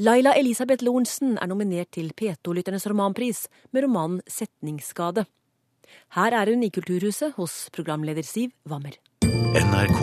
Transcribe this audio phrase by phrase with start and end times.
[0.00, 5.26] Laila Elisabeth Lorentzen er nominert til P2-lytternes romanpris med romanen 'Setningsskade'.
[6.16, 8.96] Her er hun i Kulturhuset hos programleder Siv Wammer.
[9.52, 10.00] NRK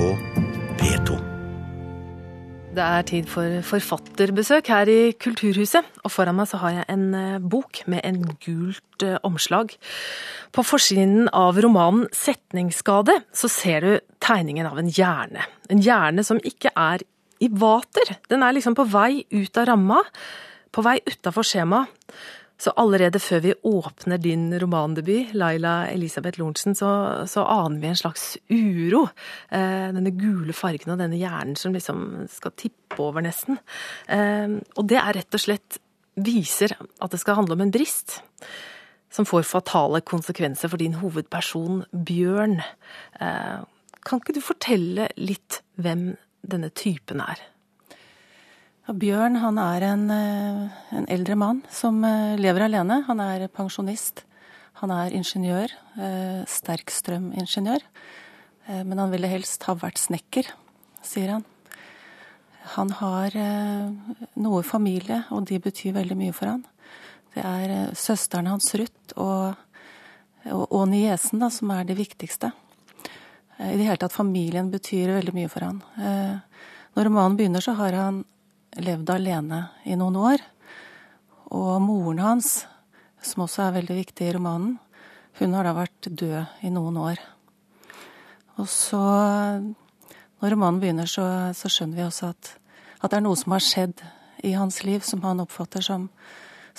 [0.78, 1.18] P2.
[2.70, 7.14] Det er tid for forfatterbesøk her i Kulturhuset, og foran meg så har jeg en
[7.18, 9.74] eh, bok med en gult eh, omslag.
[10.54, 15.50] På forsiden av romanen 'Setningsskade' så ser du tegningen av en hjerne.
[15.70, 17.02] En hjerne som ikke er
[17.40, 18.16] i vater.
[18.30, 20.02] Den er liksom på vei ut av ramma,
[20.76, 22.12] på vei utafor skjemaet.
[22.60, 26.90] Så allerede før vi åpner din romandebut, Laila Elisabeth Lorentzen, så,
[27.24, 29.06] så aner vi en slags uro.
[29.48, 33.62] Eh, denne gule fargen og denne hjernen som liksom skal tippe over, nesten.
[34.12, 35.80] Eh, og det er rett og slett
[36.20, 38.20] viser at det skal handle om en brist.
[39.08, 42.60] Som får fatale konsekvenser for din hovedperson Bjørn.
[43.24, 43.60] Eh,
[44.04, 46.10] kan ikke du fortelle litt hvem
[46.46, 47.42] denne typen er?
[48.90, 53.04] Ja, Bjørn han er en, eh, en, eldre mann som eh, lever alene.
[53.06, 54.24] Han er pensjonist.
[54.82, 55.70] Han er ingeniør.
[56.00, 57.86] Eh, Sterkstrømingeniør.
[58.70, 60.46] Men han ville helst ha vært snekker,
[61.02, 61.46] sier han.
[62.76, 63.34] Han har
[64.38, 66.62] noe familie, og de betyr veldig mye for han.
[67.34, 69.58] Det er søsteren hans Ruth og,
[70.54, 72.52] og, og niesen da, som er det viktigste.
[73.60, 75.82] I det hele tatt familien betyr veldig mye for han.
[76.96, 78.22] Når romanen begynner, så har han
[78.80, 80.44] levd alene i noen år.
[81.56, 82.62] Og moren hans,
[83.22, 84.78] som også er veldig viktig i romanen,
[85.40, 87.22] hun har da vært død i noen år.
[88.60, 89.00] Og så,
[90.40, 92.52] når romanen begynner, så, så skjønner vi også at,
[93.00, 94.04] at, det er noe som har skjedd
[94.44, 96.10] i hans liv som han oppfatter som,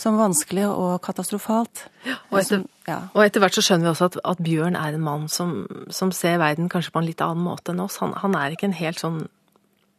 [0.00, 1.84] som vanskelig og katastrofalt.
[2.30, 3.02] og, etter, ja.
[3.12, 6.12] og, etter, hvert så skjønner vi også at, at Bjørn er en mann som, som,
[6.16, 8.00] ser verden kanskje på en litt annen måte enn oss.
[8.02, 9.26] Han, han er ikke en helt sånn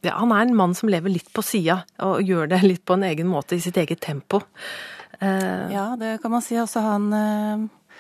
[0.02, 2.96] ja, han er en mann som lever litt på sida, og gjør det litt på
[2.98, 4.40] en egen måte, i sitt eget tempo.
[5.22, 6.56] Uh, ja, det kan man si.
[6.58, 8.00] Altså, han, uh,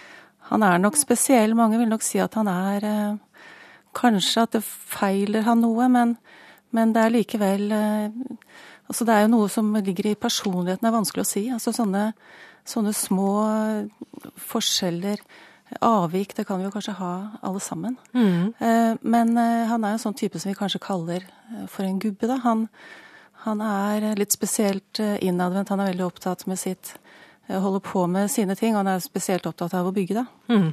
[0.50, 1.54] han er nok spesiell.
[1.54, 3.46] Mange vil nok si at han er uh,
[3.94, 6.14] Kanskje at det feiler han noe, men,
[6.72, 7.66] men det er likevel
[8.92, 11.46] Altså, det er jo noe som ligger i personligheten, er vanskelig å si.
[11.54, 12.12] Altså, sånne,
[12.68, 13.32] sånne små
[14.52, 15.24] forskjeller
[15.80, 17.12] Avvik det kan vi jo kanskje ha
[17.48, 17.96] alle sammen.
[18.12, 18.54] Mm.
[18.60, 22.00] Eh, men eh, han er en sånn type som vi kanskje kaller eh, for en
[22.02, 22.28] gubbe.
[22.28, 22.42] da.
[22.44, 22.66] Han,
[23.46, 25.72] han er litt spesielt innadvendt.
[25.72, 26.98] Han er veldig opptatt med sitt
[27.52, 28.76] Holder på med sine ting.
[28.76, 30.26] Og han er spesielt opptatt av å bygge, da.
[30.52, 30.70] Mm.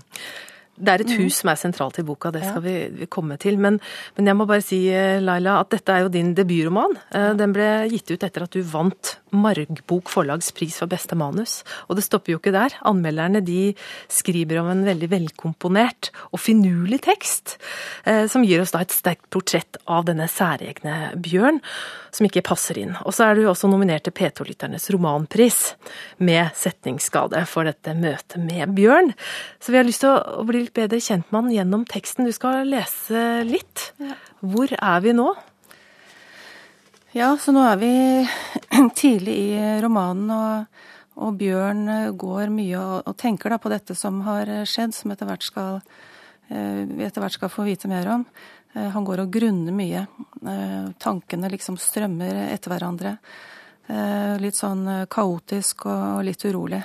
[0.78, 1.36] Det er et hus mm.
[1.40, 3.58] som er sentralt i boka, det skal vi, komme til.
[3.60, 3.80] Men,
[4.16, 6.94] men, jeg må bare si, eh, Laila, at dette er jo din debutroman.
[7.14, 11.60] Eh, den ble gitt ut etter at du vant Margbok forlags pris for beste manus.
[11.88, 12.76] Og det stopper jo ikke der.
[12.88, 13.74] Anmelderne de
[14.12, 17.58] skriver om en veldig velkomponert og finurlig tekst,
[18.06, 21.60] eh, som gir oss da et sterkt portrett av denne særegne Bjørn,
[22.14, 22.94] som ikke passer inn.
[23.04, 25.60] Og så er du også nominert til P2-lytternes romanpris
[26.24, 29.12] med setningsskade for dette møtet med Bjørn.
[29.60, 32.26] Så vi har lyst til å bli litt bedre kjent med han gjennom teksten.
[32.28, 33.92] Du skal lese litt.
[34.40, 35.30] Hvor er vi nå?
[37.16, 37.92] Ja, så nå er vi
[39.00, 40.82] tidlig i romanen, og,
[41.24, 45.46] og Bjørn går mye og, og, tenker på dette som har skjedd, som etter hvert
[45.46, 45.80] skal,
[46.52, 48.26] eh, vi etter hvert skal få vite mer om.
[48.74, 50.04] Eh, han går og grunner mye.
[50.44, 53.16] Eh, tankene liksom strømmer etter hverandre.
[53.88, 56.82] Litt sånn kaotisk og litt urolig.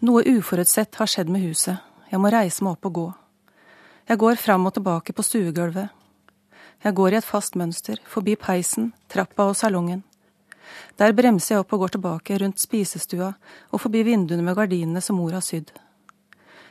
[0.00, 1.76] Noe uforutsett har skjedd med huset.
[2.08, 3.08] Jeg må reise meg opp og gå.
[4.08, 5.90] Jeg går fram og tilbake på stuegulvet.
[6.80, 10.00] Jeg går i et fast mønster, forbi peisen, trappa og salongen.
[10.96, 13.28] Der bremser jeg opp og går tilbake rundt spisestua
[13.68, 15.68] og forbi vinduene med gardinene som mor har sydd.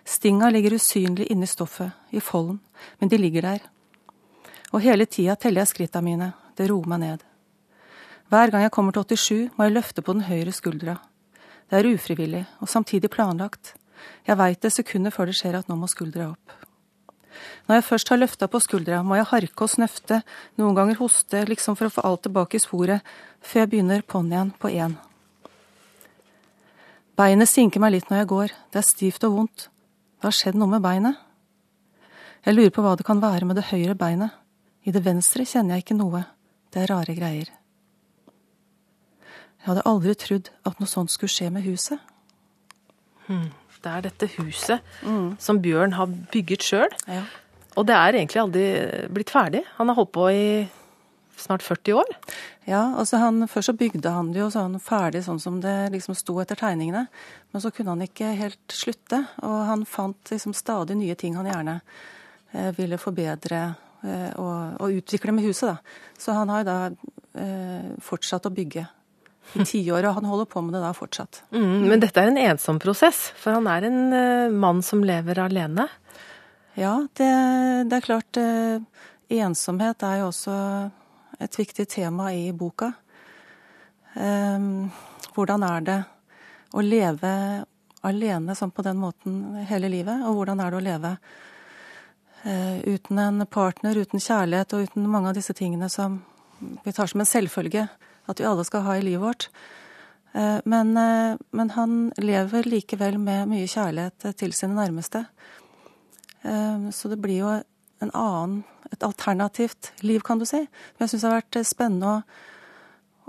[0.10, 2.58] Stinga ligger usynlig inni stoffet, i folden,
[2.98, 3.62] men de ligger der.
[4.74, 7.30] Og hele tida teller jeg skritta mine, det roer meg ned.
[8.34, 10.98] Hver gang jeg kommer til 87, må jeg løfte på den høyre skuldra.
[11.70, 13.76] Det er ufrivillig, og samtidig planlagt.
[14.26, 16.56] Jeg veit det sekundet før det skjer at nå må skuldra opp.
[17.68, 20.24] Når jeg først har løfta på skuldra, må jeg harke og snøfte,
[20.58, 23.06] noen ganger hoste, liksom for å få alt tilbake i sporet,
[23.46, 24.98] før jeg begynner på'n igjen på én.
[27.20, 29.70] Beinet sinker meg litt når jeg går, det er stivt og vondt.
[30.20, 31.22] Det har skjedd noe med beinet.
[32.48, 34.34] Jeg lurer på hva det kan være med det høyre beinet.
[34.88, 36.26] I det venstre kjenner jeg ikke noe.
[36.72, 37.59] Det er rare greier.
[39.60, 42.00] Jeg hadde aldri trodd at noe sånt skulle skje med huset.
[43.28, 43.50] Hmm.
[43.80, 45.38] Det er dette huset mm.
[45.40, 46.96] som Bjørn har bygget sjøl.
[47.08, 47.24] Ja.
[47.80, 48.66] Og det er egentlig aldri
[49.14, 49.64] blitt ferdig.
[49.78, 50.46] Han har holdt på i
[51.40, 52.16] snart 40 år.
[52.68, 56.18] Ja, altså han, Først så bygde han det jo sånn ferdig sånn som det liksom
[56.18, 57.06] sto etter tegningene.
[57.54, 59.24] Men så kunne han ikke helt slutte.
[59.48, 61.80] Og han fant liksom stadig nye ting han gjerne
[62.52, 63.64] eh, ville forbedre
[64.04, 65.72] eh, og, og, utvikle med huset.
[65.72, 66.14] da.
[66.20, 66.80] Så han har jo da
[67.40, 68.90] eh, fortsatt å bygge
[69.54, 71.42] i tiår, og han holder på med det da fortsatt.
[71.56, 75.42] Mm, men dette er en ensom prosess, for han er en uh, mann som lever
[75.42, 75.88] alene?
[76.78, 77.30] Ja, det,
[77.90, 78.40] det er klart.
[78.40, 78.82] Uh,
[79.30, 80.56] ensomhet er jo også
[81.40, 82.92] et viktig tema i boka.
[84.16, 84.90] Um,
[85.36, 86.00] hvordan er det
[86.76, 87.34] å leve
[88.06, 90.26] alene sånn på den måten hele livet?
[90.28, 91.14] Og hvordan er det å leve
[92.46, 96.22] uh, uten en partner, uten kjærlighet og uten mange av disse tingene som
[96.60, 97.88] vi tar som en selvfølge
[98.30, 99.50] at vi alle skal ha i livet vårt.
[100.32, 105.26] Eh, men, eh, men, han lever likevel med mye kjærlighet til sine nærmeste.
[106.44, 107.54] Eh, så det blir jo
[108.00, 110.62] en annen, et alternativt liv, kan du si.
[110.62, 112.22] Men jeg syns det har vært spennende å,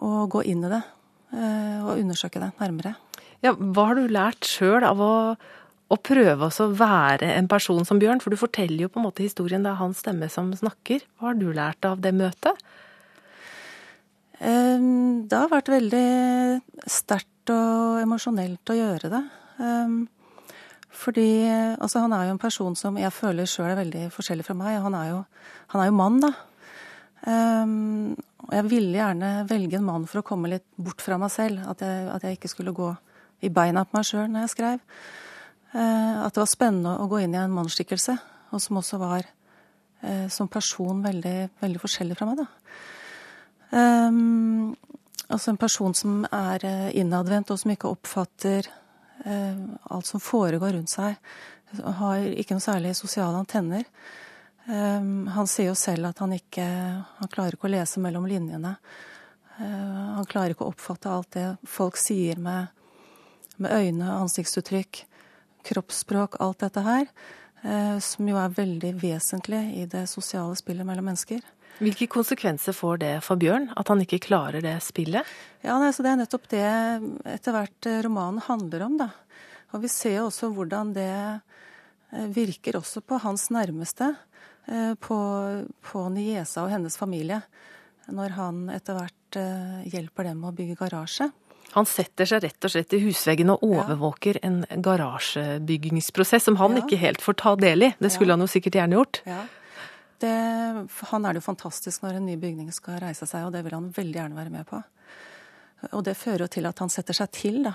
[0.01, 0.83] å, gå inn i det
[1.31, 2.97] og undersøke det nærmere.
[3.45, 5.37] Ja, hva har du lært sjøl av å,
[5.87, 8.19] å prøve å være en person som Bjørn?
[8.23, 11.05] For du forteller jo på en måte historien, det er hans stemme som snakker.
[11.19, 12.59] Hva har du lært av det møtet?
[14.41, 16.07] Ehm, det har vært veldig
[16.89, 19.23] sterkt og emosjonelt å gjøre det.
[19.61, 19.99] Ehm,
[21.01, 21.49] fordi
[21.79, 24.81] altså, han er jo en person som jeg føler sjøl er veldig forskjellig fra meg.
[24.85, 25.21] Han er jo,
[25.73, 26.33] han er jo mann, da.
[27.21, 28.17] Um,
[28.47, 31.63] og jeg ville gjerne velge en mann for å komme litt bort fra meg selv.
[31.69, 32.91] At jeg, at jeg ikke skulle gå
[33.45, 34.81] i beina på meg sjøl når jeg skrev.
[35.71, 38.17] At det var spennende å gå inn i en mannsskikkelse,
[38.51, 42.43] og som også var uh, som person veldig, veldig forskjellig fra meg.
[42.43, 42.49] da.
[43.71, 44.77] Um,
[45.29, 48.67] altså en person som er eh, innadvendt, og som ikke oppfatter
[49.27, 49.61] uh,
[49.95, 51.19] alt som foregår rundt seg.
[52.01, 53.87] Har ikke noe særlig sosiale antenner.
[54.67, 58.75] Um, han sier jo selv at han ikke Han klarer ikke å lese mellom linjene.
[59.61, 62.75] Uh, han klarer ikke å oppfatte alt det folk sier med,
[63.57, 65.05] med øyne, ansiktsuttrykk,
[65.71, 67.07] kroppsspråk, alt dette her.
[67.63, 71.45] Uh, som jo er veldig vesentlig i det sosiale spillet mellom mennesker.
[71.81, 75.29] Hvilke konsekvenser får det for Bjørn, at han ikke klarer det spillet?
[75.65, 76.65] Ja, nei, så Det er nettopp det
[77.29, 78.99] etter hvert eh, romanen handler om.
[79.01, 79.11] da.
[79.73, 84.15] Og Vi ser jo også hvordan det eh, virker også på hans nærmeste.
[84.69, 85.19] Eh, på,
[85.81, 87.41] på niesa og hennes familie.
[88.11, 89.17] Når han etter hvert
[89.87, 91.29] hjelper dem med å bygge garasje.
[91.77, 94.49] Han setter seg rett og slett i husveggen og overvåker ja.
[94.49, 96.83] en garasjebyggingsprosess som han ja.
[96.83, 97.93] ikke helt får ta del i.
[98.03, 98.39] Det skulle ja.
[98.39, 99.21] han jo sikkert gjerne gjort.
[99.29, 99.45] Ja.
[100.21, 100.33] Det,
[101.11, 103.77] han er det jo fantastisk når en ny bygning skal reise seg, og det vil
[103.77, 104.81] han veldig gjerne være med på.
[105.97, 107.73] Og det fører jo til at han setter seg til da,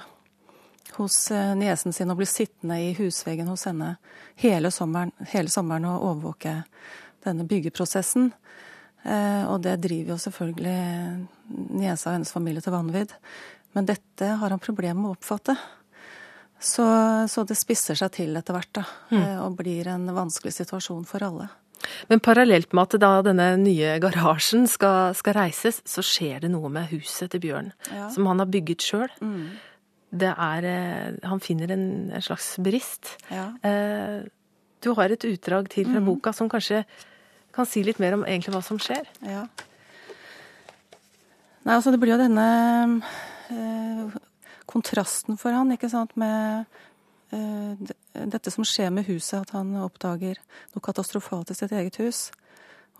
[0.99, 3.95] hos eh, niesen sin og blir sittende i husveggen hos henne
[4.41, 6.59] hele sommeren, hele sommeren og overvåke
[7.25, 8.29] denne byggeprosessen.
[9.03, 10.77] Eh, og det driver jo selvfølgelig
[11.81, 13.15] niesa og hennes familie til vanvidd.
[13.75, 15.57] Men dette har han problemer med å oppfatte.
[16.59, 16.85] Så,
[17.29, 18.85] så, det spisser seg til etter hvert, da.
[19.11, 19.19] Mm.
[19.19, 21.49] Eh, og blir en vanskelig situasjon for alle.
[22.09, 26.71] Men parallelt med at da denne nye garasjen skal, skal reises, så skjer det noe
[26.73, 28.09] med huset til Bjørn, ja.
[28.13, 29.11] som han har bygget sjøl.
[29.21, 29.55] Mm.
[30.15, 33.15] Det er eh, Han finner en, en slags brist.
[33.33, 33.49] Ja.
[33.67, 34.25] Eh,
[34.85, 36.09] du har et utdrag til fra mm.
[36.11, 36.83] boka som kanskje
[37.55, 39.07] kan si litt mer om egentlig hva som skjer?
[39.25, 39.45] Ja.
[41.65, 42.47] Nei, altså det blir jo denne
[43.49, 44.17] eh,
[44.69, 46.67] kontrasten for han, ikke sant, med
[47.31, 50.37] dette som skjer med huset, at han oppdager
[50.73, 52.29] noe katastrofalt i sitt eget hus.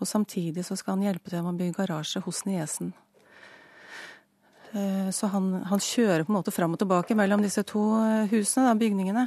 [0.00, 2.92] Og samtidig så skal han hjelpe til med å bygge garasje hos niesen.
[4.76, 8.26] Eh, så han, han, kjører på en måte fram og tilbake mellom disse to eh,
[8.32, 9.26] husene, da, bygningene.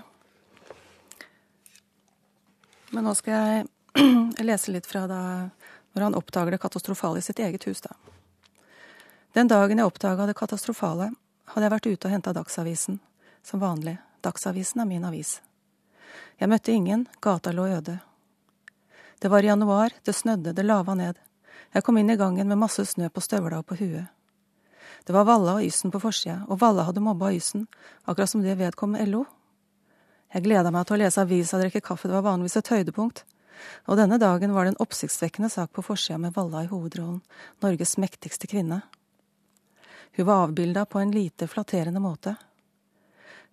[2.93, 5.21] Men nå skal jeg lese litt fra da
[5.95, 7.95] når han oppdager det katastrofale i sitt eget hus, da.
[9.33, 11.09] Den dagen jeg oppdaga det katastrofale,
[11.49, 12.99] hadde jeg vært ute og henta Dagsavisen,
[13.45, 15.39] som vanlig, Dagsavisen er min avis.
[16.39, 17.99] Jeg møtte ingen, gata lå øde.
[19.19, 21.17] Det var januar, det snødde, det lava ned.
[21.73, 24.07] Jeg kom inn i gangen med masse snø på støvla og på huet.
[25.05, 27.67] Det var Valla og Ysen på forsida, og Valla hadde mobba Ysen,
[28.05, 29.25] akkurat som det vedkom LO.
[30.33, 33.23] Jeg gleda meg til å lese avisa og drikke kaffe, det var vanligvis et høydepunkt.
[33.91, 37.21] Og denne dagen var det en oppsiktsvekkende sak på forsida med Valla i hovedrollen,
[37.63, 38.81] Norges mektigste kvinne.
[40.15, 42.35] Hun var avbilda på en lite flatterende måte.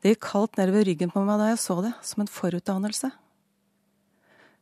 [0.06, 3.08] Det gikk kaldt nedover ryggen på meg da jeg så det, som en forutdannelse.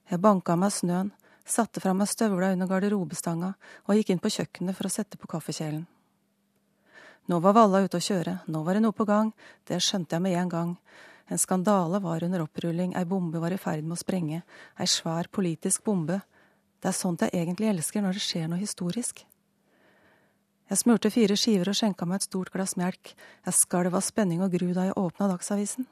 [0.09, 1.11] Jeg banka av meg snøen,
[1.45, 3.51] satte fra meg støvla under garderobestanga
[3.85, 5.83] og gikk inn på kjøkkenet for å sette på kaffekjelen.
[7.29, 9.35] Nå var Valla ute å kjøre, nå var det noe på gang,
[9.69, 10.75] det skjønte jeg med en gang.
[11.29, 14.41] En skandale var under opprulling, ei bombe var i ferd med å sprenge,
[14.81, 16.23] ei svær politisk bombe.
[16.81, 19.27] Det er sånt jeg egentlig elsker når det skjer noe historisk.
[20.71, 23.13] Jeg smurte fire skiver og skjenka meg et stort glass melk.
[23.45, 25.89] Jeg skalv av spenning og gru da jeg åpna Dagsavisen.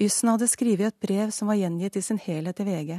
[0.00, 2.94] Yssen hadde skrevet et brev som var gjengitt i sin helhet i VG,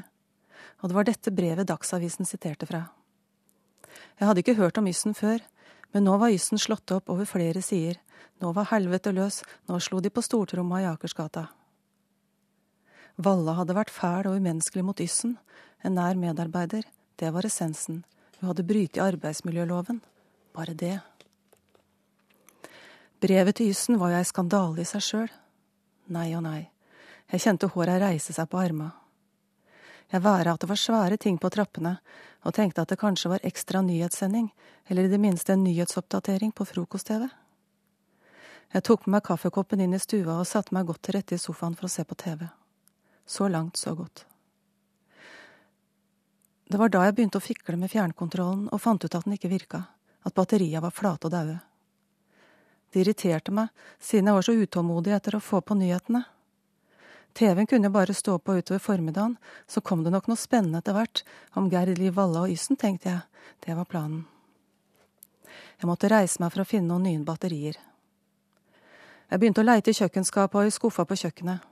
[0.81, 2.83] og det var dette brevet Dagsavisen siterte fra.
[4.19, 5.41] Jeg hadde ikke hørt om Yssen før,
[5.93, 8.00] Men nå var yssen slått opp over flere sider.
[8.41, 11.48] Nå var helvete løs, nå slo de på stortromma i Akersgata.
[13.22, 15.38] Valla hadde vært fæl og umenneskelig mot yssen,
[15.86, 16.88] en nær medarbeider,
[17.22, 18.01] det var essensen.
[18.39, 20.01] Hun hadde brytt arbeidsmiljøloven.
[20.53, 21.00] Bare det.
[23.24, 25.31] Brevet til yssen var jo ei skandale i seg sjøl.
[26.13, 26.67] Nei og nei.
[27.31, 28.91] Jeg kjente håra reise seg på arma.
[30.12, 31.95] Jeg væra at det var svære ting på trappene,
[32.45, 34.51] og tenkte at det kanskje var ekstra nyhetssending,
[34.86, 37.29] eller i det minste en nyhetsoppdatering på frokost-TV.
[38.74, 41.41] Jeg tok med meg kaffekoppen inn i stua og satte meg godt til rette i
[41.41, 42.45] sofaen for å se på TV.
[43.25, 44.25] Så langt, så godt.
[46.69, 49.51] Det var da jeg begynte å fikle med fjernkontrollen og fant ut at den ikke
[49.51, 49.86] virka,
[50.23, 51.59] at batteria var flate og daue.
[52.93, 56.23] Det irriterte meg, siden jeg var så utålmodig etter å få på nyhetene.
[57.33, 59.37] TV-en kunne bare stå på utover formiddagen,
[59.67, 61.23] så kom det nok noe spennende etter hvert,
[61.57, 63.23] om Gerd Liv Valla og Yssen, tenkte jeg.
[63.65, 64.27] Det var planen.
[65.81, 67.79] Jeg måtte reise meg for å finne noen nye batterier.
[69.33, 71.65] Jeg begynte å leite i kjøkkenskapet og i skuffa på kjøkkenet.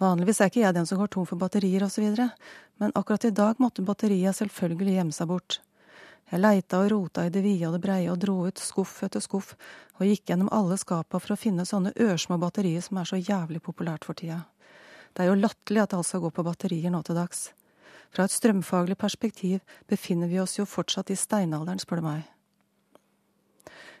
[0.00, 2.16] Vanligvis er ikke jeg den som går tom for batterier osv.,
[2.80, 5.60] men akkurat i dag måtte batteriet selvfølgelig gjemme seg bort.
[6.30, 9.22] Jeg leita og rota i det vide og det breie og dro ut skuff etter
[9.22, 9.52] skuff
[9.98, 13.60] og gikk gjennom alle skapa for å finne sånne ørsmå batterier som er så jævlig
[13.62, 14.40] populært for tida.
[15.14, 17.52] Det er jo latterlig at alt skal gå på batterier nå til dags.
[18.14, 22.24] Fra et strømfaglig perspektiv befinner vi oss jo fortsatt i steinalderen, spør du meg.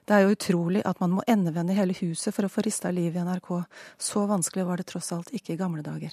[0.04, 3.14] Det er jo utrolig at man må endevende hele huset for å få rista liv
[3.16, 3.50] i NRK.
[3.98, 6.12] Så vanskelig var det tross alt ikke i gamle dager.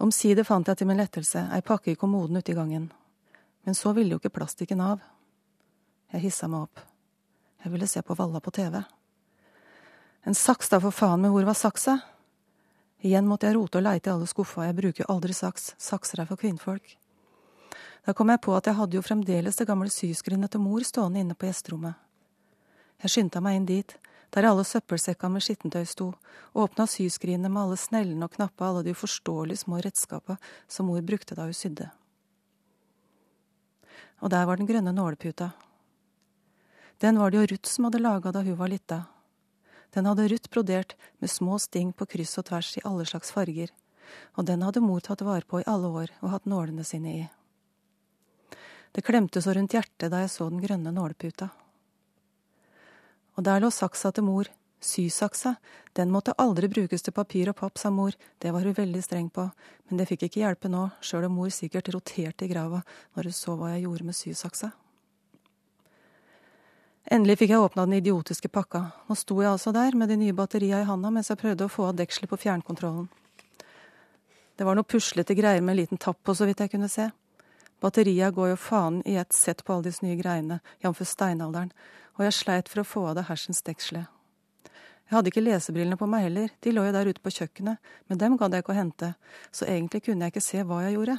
[0.00, 2.88] Omsider fant jeg til min lettelse ei pakke i kommoden ute i gangen.
[3.64, 5.02] Men så ville jo ikke plastikken av.
[6.10, 6.80] Jeg hissa meg opp.
[7.60, 8.80] Jeg ville se på Valla på TV.
[10.24, 11.98] En saks, da for faen, men hvor var saksa?
[13.00, 16.20] Igjen måtte jeg rote og leite i alle skuffa, jeg bruker jo aldri saks, sakser
[16.20, 16.96] er for kvinnfolk.
[18.04, 21.22] Da kom jeg på at jeg hadde jo fremdeles det gamle syskrinet til mor stående
[21.22, 21.96] inne på gjesterommet.
[23.00, 23.94] Jeg skyndte meg inn dit,
[24.34, 26.10] der alle søppelsekka med skittentøy sto,
[26.52, 30.36] åpna syskrinet med alle snellene og knappa alle de uforståelige små redskapa
[30.68, 31.88] som mor brukte da hun sydde
[34.20, 35.50] og der var den grønne nåleputa.
[37.00, 39.04] Den var det jo Ruth som hadde laga da hun var lita.
[39.94, 43.72] Den hadde Ruth brodert med små sting på kryss og tvers i alle slags farger,
[44.36, 47.24] og den hadde mor tatt vare på i alle år og hatt nålene sine i.
[48.92, 51.48] Det klemte så rundt hjertet da jeg så den grønne nåleputa.
[53.38, 54.50] Og der lå saksa til mor,
[54.80, 55.54] Sysaksa,
[55.92, 59.28] den måtte aldri brukes til papir og papp, sa mor, det var hun veldig streng
[59.28, 59.44] på,
[59.88, 62.80] men det fikk ikke hjelpe nå, sjøl om mor sikkert roterte i grava
[63.16, 64.70] når hun så hva jeg gjorde med sysaksa.
[67.10, 70.36] Endelig fikk jeg åpna den idiotiske pakka, nå sto jeg altså der med de nye
[70.36, 73.08] batteria i handa mens jeg prøvde å få av dekselet på fjernkontrollen.
[74.56, 77.08] Det var noe puslete greier med en liten tapp på, så vidt jeg kunne se.
[77.80, 81.00] Batteria går jo faen i ett sett på alle disse nye greiene, jf.
[81.08, 81.72] steinalderen,
[82.18, 84.19] og jeg sleit for å få av det hersens dekselet.
[85.10, 88.18] Jeg hadde ikke lesebrillene på meg heller, de lå jo der ute på kjøkkenet, men
[88.22, 89.08] dem gadd jeg ikke å hente,
[89.50, 91.16] så egentlig kunne jeg ikke se hva jeg gjorde.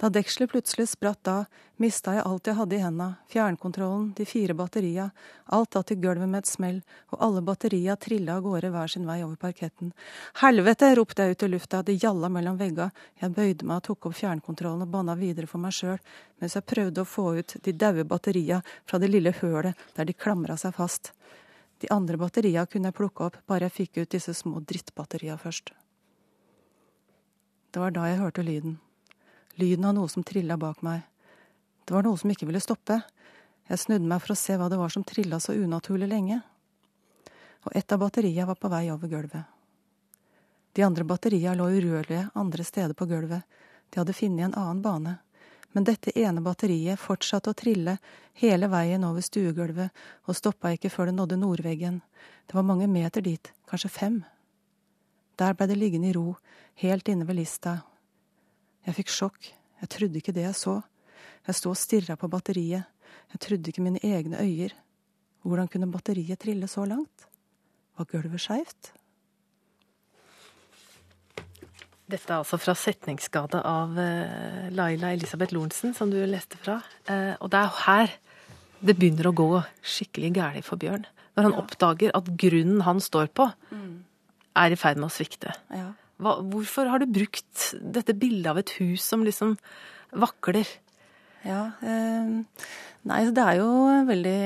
[0.00, 1.44] Da dekselet plutselig spratt av,
[1.76, 5.10] mista jeg alt jeg hadde i henda, fjernkontrollen, de fire batteria,
[5.52, 6.80] alt datt i gulvet med et smell,
[7.12, 9.92] og alle batteria trilla av gårde hver sin vei over parketten.
[10.40, 10.94] Helvete!
[10.96, 12.88] ropte jeg ut i lufta, det gjalla mellom vegga,
[13.20, 16.00] jeg bøyde meg og tok opp fjernkontrollen og banna videre for meg sjøl,
[16.40, 20.16] mens jeg prøvde å få ut de daue batteria fra det lille hølet der de
[20.16, 21.12] klamra seg fast.
[21.78, 25.72] De andre batteria kunne jeg plukke opp, bare jeg fikk ut disse små drittbatteria først.
[27.70, 28.78] Det var da jeg hørte lyden.
[29.60, 31.02] Lyden av noe som trilla bak meg.
[31.84, 33.02] Det var noe som ikke ville stoppe.
[33.68, 36.40] Jeg snudde meg for å se hva det var som trilla så unaturlig lenge.
[37.68, 39.44] Og ett av batteria var på vei over gulvet.
[40.72, 43.44] De andre batteria lå urørlige andre steder på gulvet.
[43.90, 45.16] De hadde funnet en annen bane
[45.74, 47.96] men dette ene batteriet fortsatte å trille
[48.40, 52.00] hele veien over stuegulvet og stoppa ikke før det nådde nordveggen.
[52.46, 54.18] Det var mange meter dit, kanskje fem.
[55.36, 56.36] Der blei det liggende i ro,
[56.80, 57.80] helt inne ved lista.
[58.86, 59.50] Jeg fikk sjokk,
[59.82, 60.80] jeg trodde ikke det jeg så.
[61.46, 62.86] Jeg sto og stirra på batteriet,
[63.32, 64.72] jeg trodde ikke mine egne øyer.
[65.46, 67.28] Hvordan kunne batteriet trille så langt?
[67.98, 68.92] Var gulvet skeivt?
[72.06, 76.78] Dette er altså fra 'Setningsskade' av uh, Laila Elisabeth Lorentzen, som du leste fra.
[77.10, 78.14] Uh, og det er her
[78.86, 79.48] det begynner å gå
[79.82, 81.06] skikkelig galt for Bjørn.
[81.36, 81.62] Når han ja.
[81.62, 83.48] oppdager at grunnen han står på,
[84.56, 85.52] er i ferd med å svikte.
[85.74, 85.90] Ja.
[86.22, 89.56] Hva, hvorfor har du brukt dette bildet av et hus som liksom
[90.16, 90.68] vakler?
[91.44, 92.62] Ja, eh,
[93.10, 94.38] nei, det er jo en veldig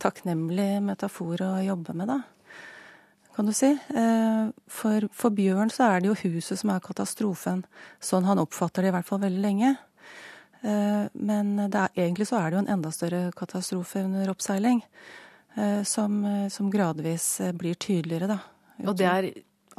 [0.00, 2.22] takknemlig metafor å jobbe med, da
[3.40, 3.70] kan du si.
[3.72, 7.62] Eh, for, for, Bjørn så er det jo huset som er katastrofen,
[7.96, 9.70] sånn han oppfatter det i hvert fall veldig lenge.
[10.60, 14.82] Eh, men er, egentlig så er det jo en enda større katastrofe under oppseiling.
[15.56, 16.20] Eh, som,
[16.52, 18.36] som gradvis blir tydeligere, da.
[18.84, 19.30] Og det er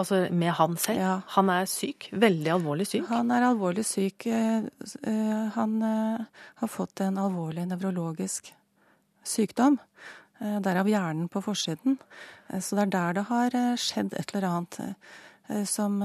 [0.01, 1.03] altså med han selv?
[1.03, 1.13] Ja.
[1.35, 2.09] Han er syk?
[2.17, 3.05] Veldig alvorlig syk?
[3.13, 4.25] Han er alvorlig syk.
[5.53, 8.49] Han har fått en alvorlig nevrologisk
[9.21, 9.77] sykdom.
[10.41, 11.99] Derav hjernen på forsiden.
[12.49, 15.99] Så det er der det har skjedd et eller annet som,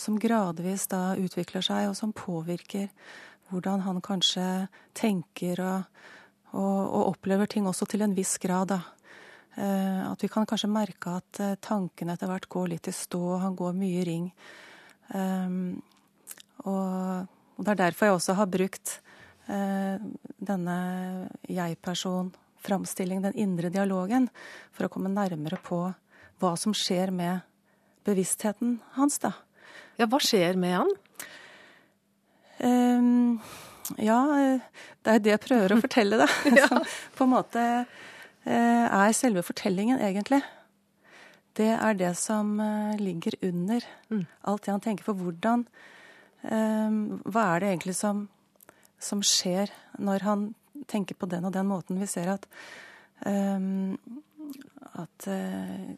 [0.00, 2.88] som gradvis da utvikler seg, og som påvirker
[3.50, 4.46] hvordan han kanskje
[4.96, 6.02] tenker og,
[6.54, 8.72] og, og opplever ting også til en viss grad.
[8.72, 8.80] da.
[9.54, 13.22] Eh, at vi kan kanskje merke at eh, tankene etter hvert går litt i stå,
[13.44, 14.30] han går mye i ring.
[15.14, 15.82] Um,
[16.64, 17.28] og,
[17.60, 19.00] det er derfor jeg også har brukt
[19.44, 20.74] denne
[22.64, 24.28] jeg-person-framstillingen, den indre dialogen,
[24.72, 25.92] for å komme nærmere på
[26.40, 27.42] hva som skjer med
[28.04, 29.32] bevisstheten hans, da.
[29.96, 30.90] Ja, hva skjer med han?
[32.58, 33.40] Um,
[33.98, 34.18] ja,
[35.04, 36.28] det er det jeg prøver å fortelle, da.
[36.58, 36.68] ja.
[36.68, 36.84] Som
[37.16, 40.42] på en måte uh, er selve fortellingen, egentlig.
[41.54, 44.26] Det er det som uh, ligger under mm.
[44.42, 45.06] alt det han tenker.
[45.06, 45.66] For hvordan
[46.42, 48.26] um, Hva er det egentlig som,
[48.98, 49.70] som, skjer
[50.02, 50.48] når han
[50.90, 52.00] tenker på den og den måten?
[52.00, 52.48] Vi ser at
[53.26, 53.94] um,
[54.94, 55.92] at, uh,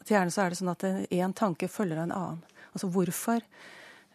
[0.00, 2.44] at gjerne så er det sånn at én tanke følger av en annen.
[2.72, 3.44] Altså hvorfor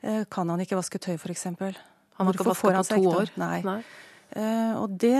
[0.01, 1.45] Eh, kan han ikke vaske tøy, f.eks.
[1.45, 1.57] Han
[2.27, 3.33] har ikke vaska på to år?
[3.41, 3.59] Nei.
[3.65, 3.81] Nei.
[4.31, 5.19] Uh, og det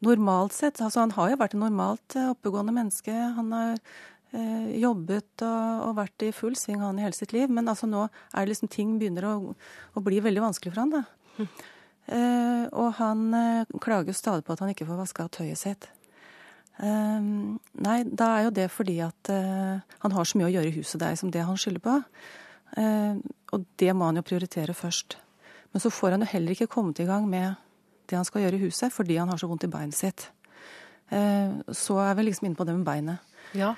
[0.00, 3.12] Normalt sett Altså, han har jo vært et normalt eh, oppegående menneske.
[3.12, 3.82] Han har
[4.30, 7.50] jobbet og, og, vært i full sving, han, i hele sitt liv.
[7.50, 9.32] Men altså nå er det liksom ting begynner å,
[9.98, 11.00] å bli veldig vanskelig for han, da.
[11.40, 11.48] Mm.
[12.06, 15.88] Eh, og han klager klager stadig på at han ikke får vaska tøyet sitt.
[16.80, 20.78] Eh, nei, da er jo det fordi at han har så mye å gjøre i
[20.80, 20.98] huset.
[20.98, 21.98] Det er liksom det han skylder på.
[22.78, 23.16] Eh,
[23.52, 25.16] og det må han jo prioritere først.
[25.72, 27.54] Men så får han jo heller ikke kommet i gang med
[28.10, 30.28] det han skal gjøre i huset, fordi han har så vondt i beinet sitt.
[31.10, 33.34] Eh, så er vi liksom inne på det med beinet.
[33.58, 33.74] Ja.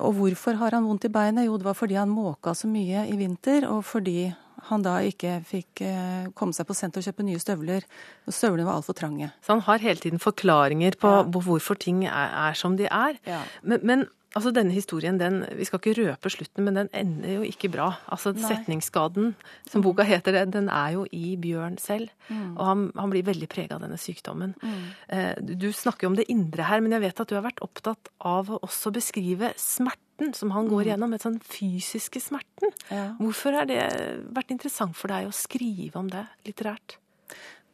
[0.00, 1.46] Og hvorfor har han vondt i beinet?
[1.48, 4.30] Jo, det var fordi han måka så mye i vinter, og fordi
[4.68, 7.86] han da ikke fikk eh, komme seg på senter og kjøpe nye støvler.
[8.26, 9.30] og Støvlene var altfor trange.
[9.40, 11.26] Så han har hele tiden forklaringer på ja.
[11.26, 13.20] hvorfor ting er, er, som de er.
[13.28, 13.42] Ja.
[13.62, 14.06] Men, men
[14.38, 17.88] Altså Denne historien, den, vi skal ikke røpe slutten, men den ender jo ikke bra.
[18.14, 18.44] Altså Nei.
[18.46, 19.32] Setningsskaden,
[19.66, 22.12] som boka heter, det, den er jo i Bjørn selv.
[22.28, 22.52] Mm.
[22.52, 24.54] Og han, han, blir veldig prega av denne sykdommen.
[24.62, 24.84] Mm.
[25.16, 27.64] Eh, du snakker jo om det indre her, men jeg vet at du har vært
[27.66, 30.88] opptatt av å også beskrive smerten som han går mm.
[30.92, 32.70] gjennom, den sånn fysiske smerten.
[32.86, 33.08] Ja.
[33.18, 33.82] Hvorfor har det
[34.30, 37.00] vært interessant for deg å skrive om det litterært?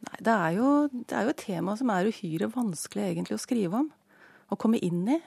[0.07, 3.45] Nei, det er jo, det er jo et tema som er uhyre vanskelig egentlig å
[3.45, 3.89] skrive om.
[4.49, 5.21] Å komme inn i.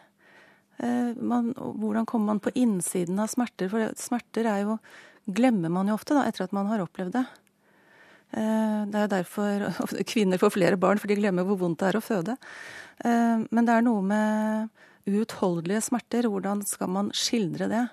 [0.81, 3.69] Eh, man, hvordan kommer man på innsiden av smerter?
[3.73, 4.79] For smerter er jo,
[5.29, 7.25] glemmer man jo ofte da, etter at man har opplevd det.
[8.31, 9.67] Eh, det er derfor
[10.13, 12.39] kvinner får flere barn, for de glemmer hvor vondt det er å føde.
[13.05, 16.31] Eh, men det er noe med uutholdelige smerter.
[16.31, 17.85] Hvordan skal man skildre det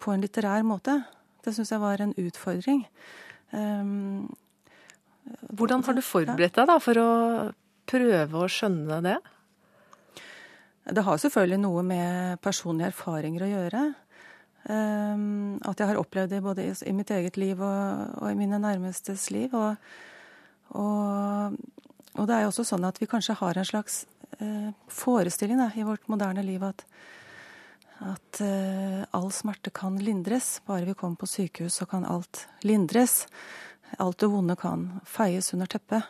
[0.00, 1.00] på en litterær måte?
[1.40, 2.82] Det syns jeg var en utfordring.
[5.56, 7.10] Hvordan har du forberedt deg da for å
[7.88, 9.16] prøve å skjønne det?
[10.90, 13.82] Det har selvfølgelig noe med personlige erfaringer å gjøre.
[14.68, 18.58] Um, at jeg har opplevd det både i, mitt eget liv og, og, i mine
[18.60, 19.54] nærmestes liv.
[19.56, 19.76] Og,
[20.76, 21.56] og,
[22.14, 24.02] og, det er jo også sånn at vi kanskje har en slags
[24.42, 26.84] uh, forestilling da, i vårt moderne liv at,
[28.04, 30.58] at uh, all smerte kan lindres.
[30.68, 33.24] Bare vi kommer på sykehus, så kan alt lindres.
[33.98, 36.04] Alt det vonde kan feies under teppet.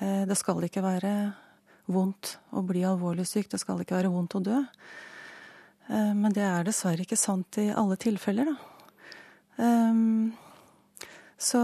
[0.00, 1.16] Uh, det skal ikke være
[1.90, 3.50] vondt å bli alvorlig syk.
[3.50, 4.60] Det skal ikke være vondt å dø.
[5.88, 8.86] Eh, men det er dessverre ikke sant i alle tilfeller, da.
[9.62, 10.04] Eh,
[11.42, 11.60] så,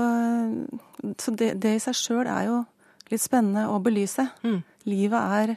[1.22, 2.58] så det, det, i seg sjøl er jo
[3.12, 4.26] litt spennende å belyse.
[4.42, 4.60] Mm.
[4.90, 5.54] Livet er,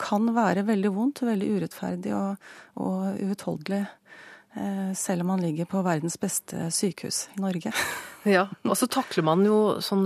[0.00, 3.84] kan være veldig vondt, veldig urettferdig og, og uutholdelig.
[4.56, 7.74] Eh, selv om man ligger på verdens beste sykehus i Norge.
[8.28, 10.02] Ja, og så takler man jo sånn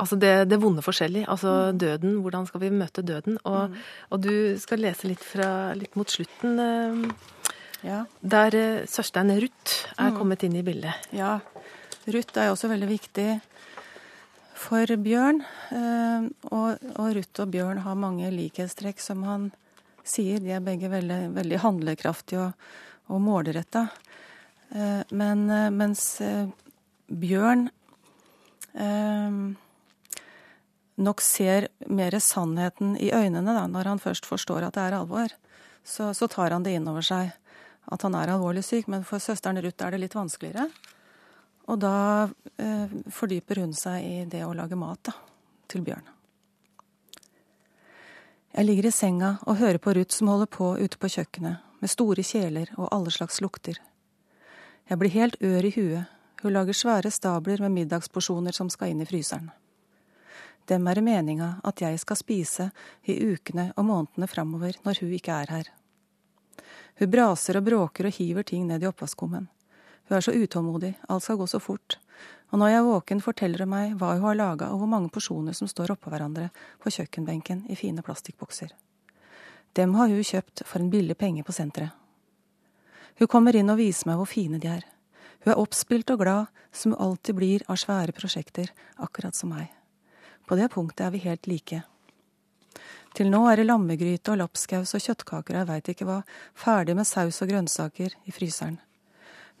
[0.00, 1.26] Altså det, det vonde forskjellig.
[1.28, 1.78] Altså mm.
[1.80, 2.16] døden.
[2.24, 3.36] Hvordan skal vi møte døden?
[3.44, 3.76] Og, mm.
[4.10, 6.56] og du skal lese litt, fra, litt mot slutten.
[6.64, 7.44] Eh,
[7.86, 8.02] ja.
[8.20, 10.18] Der eh, søsteren Ruth er mm.
[10.18, 11.12] kommet inn i bildet.
[11.16, 11.38] Ja.
[12.10, 13.28] Ruth er også veldig viktig
[14.60, 15.42] for Bjørn.
[15.76, 19.48] Eh, og, og Ruth og Bjørn har mange likhetstrekk, som han
[20.00, 20.40] sier.
[20.40, 22.70] De er begge veldig, veldig handlekraftige og,
[23.12, 23.88] og målretta.
[24.70, 26.04] Men mens
[27.10, 27.64] Bjørn
[31.00, 35.32] nok ser mer sannheten i øynene da, når han først forstår at det er alvor.
[35.84, 37.32] Så, så tar han det inn over seg
[37.90, 40.68] at han er alvorlig syk, men for søsteren Ruth er det litt vanskeligere.
[41.70, 42.28] Og da
[42.60, 45.14] eh, fordyper hun seg i det å lage mat, da.
[45.70, 46.06] til Bjørn.
[48.50, 51.90] Jeg ligger i senga og hører på Ruth som holder på ute på kjøkkenet, med
[51.90, 53.78] store kjeler og alle slags lukter.
[54.90, 56.10] Jeg blir helt ør i huet,
[56.42, 59.50] hun lager svære stabler med middagsporsjoner som skal inn i fryseren.
[60.70, 62.68] Dem er det meninga at jeg skal spise
[63.02, 65.70] i ukene og månedene framover når hun ikke er her.
[67.00, 69.48] Hun braser og bråker og hiver ting ned i oppvaskkummen.
[70.06, 71.96] Hun er så utålmodig, alt skal gå så fort,
[72.50, 75.10] og når jeg er våken, forteller hun meg hva hun har laga og hvor mange
[75.14, 76.50] porsjoner som står oppå hverandre
[76.82, 78.74] på kjøkkenbenken i fine plastikkbokser.
[79.78, 81.94] Dem har hun kjøpt for en billig penge på senteret.
[83.18, 84.86] Hun kommer inn og viser meg hvor fine de er.
[85.44, 89.68] Hun er oppspilt og glad, som hun alltid blir av svære prosjekter, akkurat som meg.
[90.50, 91.76] På det punktet er vi helt like.
[93.14, 96.16] Til nå er det lammegryte og lapskaus og kjøttkaker og jeg veit ikke hva,
[96.58, 98.80] ferdig med saus og grønnsaker i fryseren.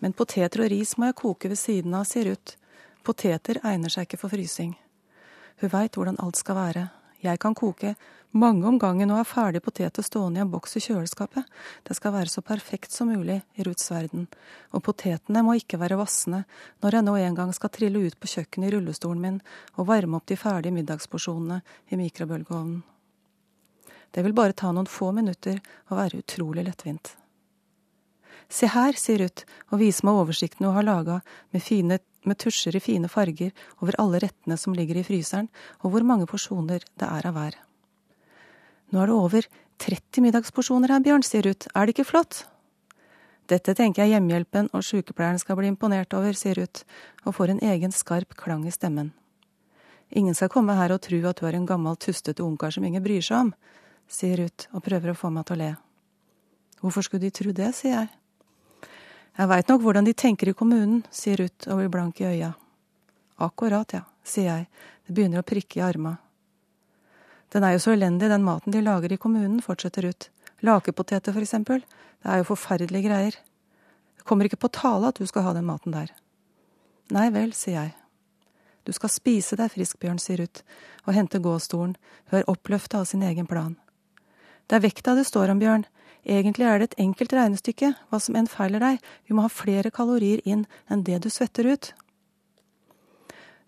[0.02, 2.56] Men poteter og ris må jeg koke ved siden av, sier Ruth.
[3.06, 4.72] Poteter egner seg ikke for frysing.
[5.62, 6.84] Hun veit hvordan alt skal være.
[7.22, 7.94] Jeg kan koke
[8.30, 11.46] mange om gangen og har ferdig poteter stående i en boks i kjøleskapet.
[11.86, 14.28] Det skal være så perfekt som mulig i Ruths verden.
[14.70, 16.44] Og potetene må ikke være vassende
[16.82, 19.40] når jeg nå en gang skal trille ut på kjøkkenet i rullestolen min
[19.76, 22.82] og varme opp de ferdige middagsporsjonene i mikrobølgeovnen.
[24.10, 27.14] Det vil bare ta noen få minutter og være utrolig lettvint.
[28.50, 31.20] Se her, sier Ruth og viser meg oversikten hun har laga
[31.54, 35.46] med, med, tusjer i fine farger over alle rettene som ligger i fryseren,
[35.86, 37.60] og hvor mange porsjoner det er av hver.
[38.90, 39.46] Nå er det over
[39.80, 42.44] 30 middagsporsjoner her, Bjørn, sier Ruth, er det ikke flott?
[43.50, 46.84] Dette tenker jeg hjemmehjelpen og sykepleieren skal bli imponert over, sier Ruth,
[47.24, 49.12] og får en egen skarp klang i stemmen.
[50.10, 53.02] Ingen skal komme her og tro at du er en gammel, tustete ungkar som ingen
[53.02, 53.52] bryr seg om,
[54.10, 55.70] sier Ruth og prøver å få meg til å le.
[56.80, 58.10] Hvorfor skulle de tro det, sier jeg.
[59.38, 62.54] Jeg veit nok hvordan de tenker i kommunen, sier Ruth og blir blank i øya.
[63.40, 64.66] Akkurat, ja, sier jeg,
[65.06, 66.16] det begynner å prikke i arma.
[67.50, 70.30] Den er jo så elendig, den maten de lager i kommunen, fortsetter Ruth.
[70.62, 71.82] Lakepoteter, for eksempel,
[72.22, 73.38] det er jo forferdelige greier.
[74.16, 76.12] Det kommer ikke på tale at du skal ha den maten der.
[77.10, 77.94] Nei vel, sier jeg.
[78.86, 80.62] Du skal spise deg frisk, Bjørn, sier Ruth
[81.06, 81.96] og henter gåstolen,
[82.30, 83.74] hun er oppløfta av sin egen plan.
[84.68, 85.86] Det er vekta det står om, Bjørn.
[86.22, 89.90] Egentlig er det et enkelt regnestykke, hva som enn feiler deg, vi må ha flere
[89.90, 91.92] kalorier inn enn det du svetter ut.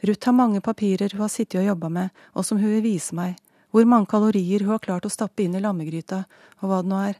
[0.06, 3.16] Ruth har mange papirer hun har sittet og jobba med, og som hun vil vise
[3.16, 3.38] meg,
[3.72, 6.22] hvor mange kalorier hun har klart å stappe inn i lammegryta,
[6.60, 7.18] og hva det nå er.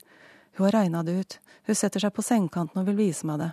[0.57, 3.51] Hun har regna det ut, hun setter seg på sengekanten og vil vise meg det.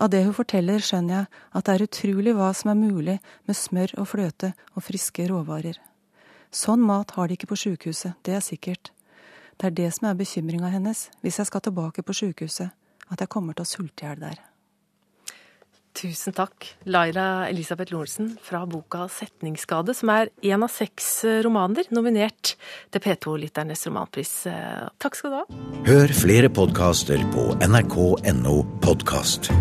[0.00, 3.58] Av det hun forteller, skjønner jeg at det er utrolig hva som er mulig med
[3.58, 5.76] smør og fløte og friske råvarer.
[6.50, 8.94] Sånn mat har de ikke på sjukehuset, det er sikkert.
[9.60, 12.70] Det er det som er bekymringa hennes hvis jeg skal tilbake på sjukehuset,
[13.10, 14.49] at jeg kommer til å sulte i hjel der.
[16.00, 22.54] Tusen takk, Laila Elisabeth Lorentzen fra boka 'Setningsskade', som er én av seks romaner nominert
[22.90, 24.32] til P2-lytternes romanpris.
[24.98, 25.44] Takk skal du ha.
[25.84, 29.52] Hør flere podkaster på nrk.no podkast.